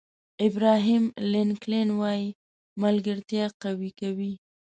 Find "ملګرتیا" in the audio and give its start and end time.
2.81-3.45